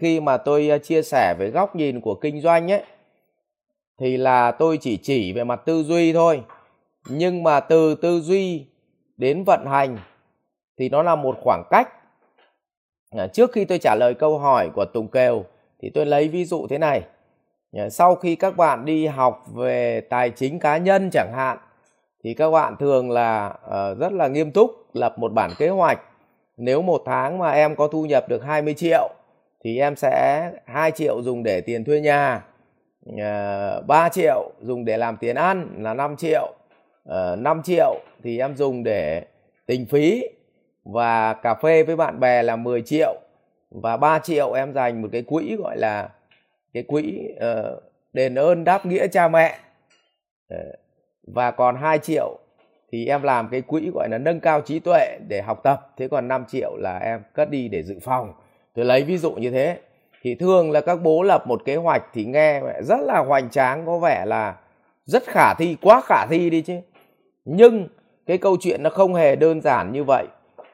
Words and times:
khi 0.00 0.20
mà 0.20 0.36
tôi 0.36 0.68
ờ, 0.68 0.78
chia 0.78 1.02
sẻ 1.02 1.34
về 1.38 1.50
góc 1.50 1.76
nhìn 1.76 2.00
của 2.00 2.14
kinh 2.14 2.40
doanh 2.40 2.72
ấy, 2.72 2.82
thì 3.98 4.16
là 4.16 4.50
tôi 4.50 4.78
chỉ 4.80 4.96
chỉ 4.96 5.32
về 5.32 5.44
mặt 5.44 5.60
tư 5.66 5.82
duy 5.82 6.12
thôi. 6.12 6.42
Nhưng 7.08 7.42
mà 7.42 7.60
từ 7.60 7.94
tư 7.94 8.20
duy 8.20 8.66
đến 9.16 9.44
vận 9.44 9.66
hành 9.66 9.98
thì 10.78 10.88
nó 10.88 11.02
là 11.02 11.16
một 11.16 11.36
khoảng 11.42 11.62
cách. 11.70 11.88
Ờ, 13.10 13.28
trước 13.32 13.52
khi 13.52 13.64
tôi 13.64 13.78
trả 13.78 13.94
lời 13.94 14.14
câu 14.14 14.38
hỏi 14.38 14.70
của 14.74 14.84
tùng 14.84 15.08
kèo 15.08 15.44
thì 15.82 15.90
tôi 15.94 16.06
lấy 16.06 16.28
ví 16.28 16.44
dụ 16.44 16.66
thế 16.70 16.78
này. 16.78 17.02
Ờ, 17.72 17.88
sau 17.88 18.14
khi 18.14 18.36
các 18.36 18.56
bạn 18.56 18.84
đi 18.84 19.06
học 19.06 19.44
về 19.54 20.00
tài 20.00 20.30
chính 20.30 20.58
cá 20.58 20.76
nhân 20.76 21.10
chẳng 21.12 21.32
hạn, 21.34 21.58
thì 22.24 22.34
các 22.34 22.50
bạn 22.50 22.76
thường 22.76 23.10
là 23.10 23.54
rất 23.98 24.12
là 24.12 24.28
nghiêm 24.28 24.52
túc 24.52 24.70
lập 24.96 25.18
một 25.18 25.32
bản 25.32 25.50
kế 25.58 25.68
hoạch. 25.68 26.00
Nếu 26.56 26.82
một 26.82 27.02
tháng 27.06 27.38
mà 27.38 27.50
em 27.50 27.76
có 27.76 27.88
thu 27.88 28.06
nhập 28.06 28.28
được 28.28 28.44
20 28.44 28.74
triệu 28.74 29.08
thì 29.64 29.78
em 29.78 29.96
sẽ 29.96 30.50
2 30.66 30.90
triệu 30.90 31.22
dùng 31.22 31.42
để 31.42 31.60
tiền 31.60 31.84
thuê 31.84 32.00
nhà 32.00 32.44
ờ, 33.18 33.82
3 33.86 34.08
triệu 34.08 34.52
dùng 34.60 34.84
để 34.84 34.96
làm 34.96 35.16
tiền 35.16 35.36
ăn 35.36 35.68
là 35.78 35.94
5 35.94 36.16
triệu. 36.16 36.54
Ờ, 37.04 37.36
5 37.36 37.62
triệu 37.62 38.00
thì 38.22 38.38
em 38.38 38.56
dùng 38.56 38.84
để 38.84 39.24
tình 39.66 39.86
phí 39.86 40.24
và 40.84 41.34
cà 41.34 41.54
phê 41.54 41.82
với 41.82 41.96
bạn 41.96 42.20
bè 42.20 42.42
là 42.42 42.56
10 42.56 42.82
triệu. 42.82 43.14
Và 43.70 43.96
3 43.96 44.18
triệu 44.18 44.52
em 44.52 44.72
dành 44.72 45.02
một 45.02 45.08
cái 45.12 45.22
quỹ 45.22 45.56
gọi 45.56 45.76
là 45.76 46.08
cái 46.74 46.82
quỹ 46.82 47.28
ờ, 47.40 47.80
đền 48.12 48.34
ơn 48.34 48.64
đáp 48.64 48.86
nghĩa 48.86 49.06
cha 49.06 49.28
mẹ. 49.28 49.58
Và 51.26 51.50
còn 51.50 51.76
2 51.76 51.98
triệu 51.98 52.38
thì 52.92 53.06
em 53.06 53.22
làm 53.22 53.48
cái 53.48 53.60
quỹ 53.60 53.90
gọi 53.94 54.08
là 54.08 54.18
nâng 54.18 54.40
cao 54.40 54.60
trí 54.60 54.78
tuệ 54.78 55.18
để 55.28 55.42
học 55.42 55.60
tập. 55.62 55.92
Thế 55.96 56.08
còn 56.08 56.28
5 56.28 56.44
triệu 56.48 56.76
là 56.76 56.98
em 56.98 57.22
cất 57.34 57.50
đi 57.50 57.68
để 57.68 57.82
dự 57.82 57.98
phòng 58.02 58.32
tôi 58.80 58.86
lấy 58.86 59.02
ví 59.02 59.18
dụ 59.18 59.32
như 59.32 59.50
thế. 59.50 59.78
Thì 60.22 60.34
thường 60.34 60.70
là 60.70 60.80
các 60.80 61.02
bố 61.02 61.22
lập 61.22 61.46
một 61.46 61.62
kế 61.64 61.76
hoạch 61.76 62.04
thì 62.12 62.24
nghe 62.24 62.62
rất 62.82 63.00
là 63.00 63.18
hoành 63.18 63.50
tráng, 63.50 63.86
có 63.86 63.98
vẻ 63.98 64.24
là 64.26 64.54
rất 65.04 65.22
khả 65.26 65.54
thi, 65.54 65.76
quá 65.82 66.00
khả 66.04 66.26
thi 66.30 66.50
đi 66.50 66.62
chứ. 66.62 66.74
Nhưng 67.44 67.88
cái 68.26 68.38
câu 68.38 68.56
chuyện 68.60 68.82
nó 68.82 68.90
không 68.90 69.14
hề 69.14 69.36
đơn 69.36 69.60
giản 69.60 69.92
như 69.92 70.04
vậy 70.04 70.26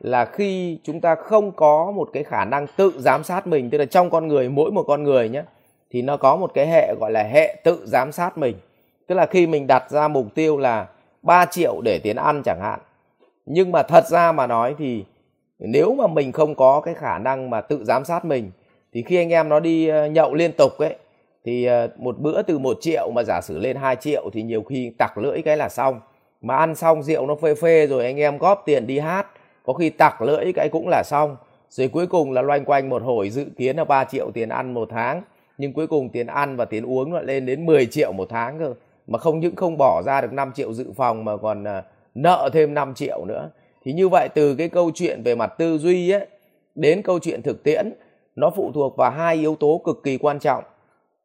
là 0.00 0.24
khi 0.24 0.78
chúng 0.84 1.00
ta 1.00 1.14
không 1.14 1.52
có 1.52 1.92
một 1.96 2.08
cái 2.12 2.24
khả 2.24 2.44
năng 2.44 2.66
tự 2.76 2.92
giám 2.98 3.24
sát 3.24 3.46
mình, 3.46 3.70
tức 3.70 3.78
là 3.78 3.84
trong 3.84 4.10
con 4.10 4.28
người, 4.28 4.48
mỗi 4.48 4.70
một 4.70 4.84
con 4.86 5.02
người 5.02 5.28
nhé 5.28 5.42
thì 5.90 6.02
nó 6.02 6.16
có 6.16 6.36
một 6.36 6.50
cái 6.54 6.66
hệ, 6.66 6.94
gọi 7.00 7.10
là 7.10 7.22
hệ 7.22 7.56
tự 7.64 7.86
giám 7.86 8.12
sát 8.12 8.38
mình. 8.38 8.56
Tức 9.08 9.14
là 9.14 9.26
khi 9.26 9.46
mình 9.46 9.66
đặt 9.66 9.90
ra 9.90 10.08
mục 10.08 10.26
tiêu 10.34 10.58
là 10.58 10.86
3 11.22 11.44
triệu 11.44 11.80
để 11.80 11.98
tiền 11.98 12.16
ăn 12.16 12.42
chẳng 12.44 12.60
hạn. 12.60 12.80
Nhưng 13.46 13.72
mà 13.72 13.82
thật 13.82 14.06
ra 14.06 14.32
mà 14.32 14.46
nói 14.46 14.74
thì 14.78 15.04
nếu 15.66 15.94
mà 15.94 16.06
mình 16.06 16.32
không 16.32 16.54
có 16.54 16.80
cái 16.80 16.94
khả 16.94 17.18
năng 17.18 17.50
mà 17.50 17.60
tự 17.60 17.84
giám 17.84 18.04
sát 18.04 18.24
mình, 18.24 18.50
thì 18.92 19.02
khi 19.02 19.16
anh 19.16 19.32
em 19.32 19.48
nó 19.48 19.60
đi 19.60 19.88
ờ, 19.88 20.06
nhậu 20.06 20.34
liên 20.34 20.52
tục 20.52 20.78
ấy, 20.78 20.96
thì 21.44 21.64
ờ, 21.64 21.88
một 21.96 22.18
bữa 22.18 22.42
từ 22.42 22.58
một 22.58 22.78
triệu 22.80 23.10
mà 23.10 23.22
giả 23.22 23.40
sử 23.40 23.58
lên 23.58 23.76
2 23.76 23.96
triệu 23.96 24.30
thì 24.32 24.42
nhiều 24.42 24.62
khi 24.62 24.92
tặc 24.98 25.18
lưỡi 25.18 25.42
cái 25.42 25.56
là 25.56 25.68
xong. 25.68 26.00
Mà 26.40 26.56
ăn 26.56 26.74
xong 26.74 27.02
rượu 27.02 27.26
nó 27.26 27.34
phê 27.34 27.54
phê 27.54 27.86
rồi 27.86 28.04
anh 28.04 28.20
em 28.20 28.38
góp 28.38 28.62
tiền 28.66 28.86
đi 28.86 28.98
hát, 28.98 29.26
có 29.64 29.72
khi 29.72 29.90
tặc 29.90 30.22
lưỡi 30.22 30.52
cái 30.52 30.68
cũng 30.68 30.88
là 30.88 31.02
xong. 31.04 31.36
Rồi 31.70 31.88
cuối 31.88 32.06
cùng 32.06 32.32
là 32.32 32.42
loanh 32.42 32.64
quanh 32.64 32.88
một 32.88 33.02
hồi 33.02 33.30
dự 33.30 33.46
kiến 33.56 33.76
là 33.76 33.84
3 33.84 34.04
triệu 34.04 34.30
tiền 34.30 34.48
ăn 34.48 34.74
một 34.74 34.88
tháng, 34.90 35.22
nhưng 35.58 35.72
cuối 35.72 35.86
cùng 35.86 36.08
tiền 36.08 36.26
ăn 36.26 36.56
và 36.56 36.64
tiền 36.64 36.86
uống 36.86 37.12
lại 37.12 37.24
lên 37.24 37.46
đến 37.46 37.66
10 37.66 37.86
triệu 37.86 38.12
một 38.12 38.28
tháng 38.28 38.58
cơ. 38.58 38.74
Mà 39.06 39.18
không 39.18 39.40
những 39.40 39.56
không 39.56 39.76
bỏ 39.78 40.02
ra 40.06 40.20
được 40.20 40.32
5 40.32 40.52
triệu 40.54 40.72
dự 40.72 40.92
phòng 40.96 41.24
mà 41.24 41.36
còn 41.36 41.64
ờ, 41.64 41.82
nợ 42.14 42.50
thêm 42.52 42.74
5 42.74 42.94
triệu 42.94 43.24
nữa 43.24 43.50
thì 43.84 43.92
như 43.92 44.08
vậy 44.08 44.28
từ 44.34 44.54
cái 44.54 44.68
câu 44.68 44.90
chuyện 44.94 45.22
về 45.22 45.34
mặt 45.34 45.54
tư 45.58 45.78
duy 45.78 46.10
ấy 46.10 46.26
đến 46.74 47.02
câu 47.02 47.18
chuyện 47.18 47.42
thực 47.42 47.62
tiễn 47.62 47.92
nó 48.36 48.50
phụ 48.50 48.72
thuộc 48.74 48.96
vào 48.96 49.10
hai 49.10 49.36
yếu 49.36 49.56
tố 49.56 49.80
cực 49.84 50.02
kỳ 50.02 50.18
quan 50.18 50.38
trọng. 50.38 50.64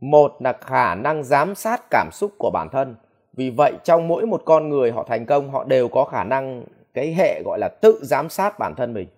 Một 0.00 0.36
là 0.40 0.52
khả 0.52 0.94
năng 0.94 1.24
giám 1.24 1.54
sát 1.54 1.82
cảm 1.90 2.08
xúc 2.12 2.32
của 2.38 2.50
bản 2.50 2.68
thân. 2.72 2.94
Vì 3.32 3.50
vậy 3.50 3.72
trong 3.84 4.08
mỗi 4.08 4.26
một 4.26 4.42
con 4.44 4.68
người 4.68 4.90
họ 4.90 5.04
thành 5.08 5.26
công 5.26 5.50
họ 5.50 5.64
đều 5.64 5.88
có 5.88 6.04
khả 6.04 6.24
năng 6.24 6.64
cái 6.94 7.14
hệ 7.14 7.42
gọi 7.44 7.58
là 7.58 7.68
tự 7.68 8.00
giám 8.02 8.28
sát 8.28 8.58
bản 8.58 8.74
thân 8.74 8.94
mình. 8.94 9.08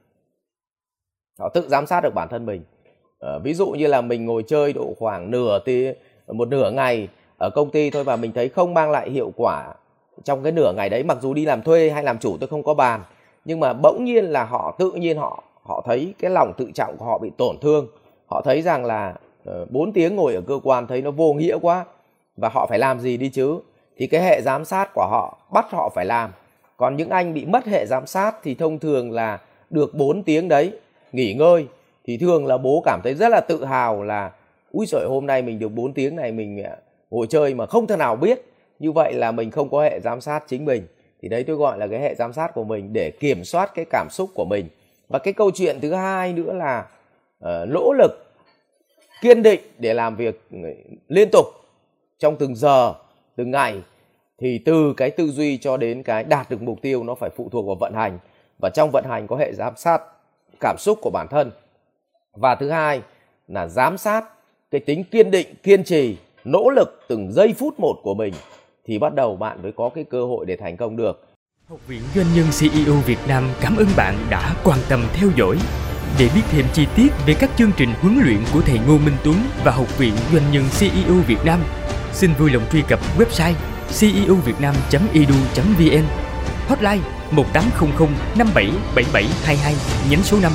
Họ 1.39 1.49
tự 1.49 1.69
giám 1.69 1.87
sát 1.87 2.01
được 2.01 2.15
bản 2.15 2.29
thân 2.29 2.47
mình. 2.47 2.63
Ờ, 3.19 3.39
ví 3.39 3.55
dụ 3.55 3.67
như 3.71 3.87
là 3.87 4.01
mình 4.01 4.27
ngồi 4.27 4.45
chơi 4.47 4.73
độ 4.73 4.95
khoảng 4.99 5.31
nửa 5.31 5.59
tí 5.65 5.87
một 6.27 6.49
nửa 6.49 6.71
ngày 6.71 7.09
ở 7.39 7.51
công 7.51 7.71
ty 7.71 7.91
thôi 7.91 8.05
và 8.05 8.17
mình 8.17 8.33
thấy 8.33 8.49
không 8.49 8.75
mang 8.75 8.91
lại 8.91 9.11
hiệu 9.11 9.33
quả 9.37 9.75
trong 10.25 10.43
cái 10.43 10.53
nửa 10.53 10.73
ngày 10.77 10.89
đấy 10.89 11.03
mặc 11.03 11.19
dù 11.21 11.35
đi 11.35 11.45
làm 11.45 11.63
thuê 11.63 11.91
hay 11.91 12.03
làm 12.03 12.19
chủ 12.19 12.37
tôi 12.41 12.49
không 12.49 12.63
có 12.63 12.75
bàn 12.75 13.01
nhưng 13.47 13.61
mà 13.61 13.73
bỗng 13.73 14.05
nhiên 14.05 14.25
là 14.25 14.45
họ 14.45 14.77
tự 14.79 14.91
nhiên 14.91 15.17
họ 15.17 15.43
họ 15.63 15.83
thấy 15.87 16.15
cái 16.19 16.31
lòng 16.31 16.53
tự 16.57 16.71
trọng 16.75 16.97
của 16.97 17.05
họ 17.05 17.19
bị 17.19 17.31
tổn 17.37 17.57
thương. 17.63 17.87
Họ 18.27 18.43
thấy 18.45 18.63
rằng 18.63 18.85
là 18.85 19.15
ờ, 19.45 19.63
uh, 19.63 19.71
4 19.71 19.93
tiếng 19.93 20.17
ngồi 20.17 20.35
ở 20.35 20.41
cơ 20.41 20.61
quan 20.63 20.87
thấy 20.87 21.03
nó 21.03 21.11
vô 21.11 21.33
nghĩa 21.33 21.59
quá. 21.63 21.85
Và 22.37 22.49
họ 22.49 22.67
phải 22.67 22.79
làm 22.79 23.01
gì 23.01 23.17
đi 23.17 23.29
chứ? 23.29 23.59
Thì 23.97 24.07
cái 24.07 24.23
hệ 24.23 24.41
giám 24.43 24.65
sát 24.65 24.95
của 24.95 25.07
họ 25.11 25.39
bắt 25.53 25.67
họ 25.71 25.91
phải 25.95 26.05
làm. 26.05 26.31
Còn 26.77 26.97
những 26.97 27.11
anh 27.11 27.35
bị 27.35 27.45
mất 27.45 27.67
hệ 27.67 27.87
giám 27.87 28.07
sát 28.07 28.37
thì 28.43 28.55
thông 28.55 28.79
thường 28.79 29.13
là 29.13 29.41
được 29.71 29.95
4 29.95 30.23
tiếng 30.23 30.49
đấy 30.49 30.73
nghỉ 31.13 31.35
ngơi. 31.35 31.67
Thì 32.05 32.17
thường 32.17 32.47
là 32.47 32.59
bố 32.59 32.83
cảm 32.85 33.01
thấy 33.05 33.15
rất 33.15 33.29
là 33.29 33.41
tự 33.41 33.65
hào 33.65 34.03
là 34.03 34.31
úi 34.73 34.87
sợi 34.87 35.07
hôm 35.09 35.27
nay 35.27 35.43
mình 35.43 35.59
được 35.59 35.69
4 35.69 35.93
tiếng 35.93 36.17
này 36.17 36.33
mình 36.33 36.63
à, 36.63 36.77
ngồi 37.11 37.27
chơi 37.27 37.55
mà 37.55 37.67
không 37.67 37.87
thể 37.87 37.97
nào 37.97 38.17
biết. 38.17 38.43
Như 38.79 38.93
vậy 38.93 39.15
là 39.15 39.33
mình 39.33 39.51
không 39.51 39.69
có 39.69 39.83
hệ 39.83 40.01
giám 40.01 40.21
sát 40.21 40.45
chính 40.47 40.65
mình 40.65 40.87
thì 41.23 41.29
đấy 41.29 41.45
tôi 41.47 41.57
gọi 41.57 41.79
là 41.79 41.87
cái 41.87 42.01
hệ 42.01 42.15
giám 42.15 42.33
sát 42.33 42.55
của 42.55 42.65
mình 42.65 42.93
để 42.93 43.11
kiểm 43.11 43.45
soát 43.45 43.71
cái 43.75 43.85
cảm 43.91 44.09
xúc 44.11 44.31
của 44.35 44.45
mình. 44.45 44.69
Và 45.09 45.19
cái 45.19 45.33
câu 45.33 45.51
chuyện 45.51 45.79
thứ 45.81 45.95
hai 45.95 46.33
nữa 46.33 46.53
là 46.53 46.87
uh, 47.45 47.69
nỗ 47.69 47.93
lực 47.99 48.11
kiên 49.21 49.43
định 49.43 49.61
để 49.79 49.95
làm 49.95 50.17
việc 50.17 50.43
ờ, 50.53 50.59
liên 51.09 51.29
tục 51.33 51.47
trong 52.19 52.37
từng 52.37 52.57
giờ 52.57 52.95
từng 53.37 53.51
ngày. 53.51 53.83
Thì 54.39 54.59
từ 54.65 54.95
cái 54.97 55.11
tư 55.11 55.29
duy 55.29 55.59
cho 55.59 55.77
đến 55.77 56.03
cái 56.03 56.25
đạt 56.25 56.51
được 56.51 56.63
mục 56.63 56.83
tiêu 56.83 57.05
nó 57.05 57.15
phải 57.15 57.31
phụ 57.37 57.49
thuộc 57.53 57.67
vào 57.67 57.77
vận 57.81 57.95
hành. 57.95 58.19
Và 58.59 58.71
trong 58.71 58.91
vận 58.93 59.05
hành 59.09 59.27
có 59.27 59.37
hệ 59.37 59.53
giám 59.53 59.77
sát 59.77 60.03
cảm 60.61 60.77
xúc 60.79 60.99
của 61.03 61.11
bản 61.11 61.27
thân. 61.31 61.51
Và 62.33 62.55
thứ 62.55 62.71
hai 62.71 63.03
là 63.49 63.67
giám 63.67 63.99
sát 63.99 64.25
cái 64.71 64.81
tính 64.81 65.05
kiên 65.05 65.31
định 65.31 65.47
kiên 65.63 65.85
trì 65.85 66.17
nỗ 66.45 66.71
lực 66.71 67.05
từng 67.09 67.33
giây 67.33 67.55
phút 67.59 67.81
một 67.81 67.97
của 68.03 68.15
mình 68.15 68.35
thì 68.87 68.99
bắt 68.99 69.15
đầu 69.15 69.37
bạn 69.37 69.63
mới 69.63 69.73
có 69.73 69.91
cái 69.95 70.05
cơ 70.05 70.25
hội 70.25 70.47
để 70.47 70.57
thành 70.57 70.77
công 70.77 70.97
được. 70.97 71.27
Học 71.69 71.79
viện 71.89 72.03
Doanh 72.15 72.27
nhân 72.35 72.47
CEO 72.61 72.95
Việt 73.07 73.19
Nam 73.29 73.45
cảm 73.61 73.77
ơn 73.77 73.87
bạn 73.97 74.15
đã 74.31 74.55
quan 74.65 74.79
tâm 74.89 75.05
theo 75.15 75.29
dõi. 75.37 75.59
Để 76.19 76.29
biết 76.35 76.43
thêm 76.51 76.65
chi 76.73 76.87
tiết 76.97 77.09
về 77.27 77.35
các 77.41 77.51
chương 77.57 77.71
trình 77.77 77.89
huấn 78.01 78.19
luyện 78.25 78.39
của 78.53 78.61
thầy 78.61 78.79
Ngô 78.79 78.99
Minh 78.99 79.17
Tuấn 79.25 79.37
và 79.65 79.73
Học 79.73 79.99
viện 79.99 80.15
Doanh 80.33 80.53
nhân 80.53 80.65
CEO 80.81 81.15
Việt 81.27 81.45
Nam, 81.45 81.61
xin 82.13 82.31
vui 82.39 82.51
lòng 82.51 82.63
truy 82.73 82.83
cập 82.89 83.01
website 83.19 83.55
ceovietnam.edu.vn 84.01 86.05
Hotline 86.69 87.03
1800 87.31 88.09
577722 88.39 89.75
nhánh 90.11 90.23
số 90.23 90.39
5 90.43 90.53